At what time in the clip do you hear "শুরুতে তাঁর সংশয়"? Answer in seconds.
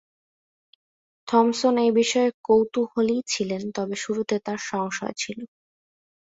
3.95-5.15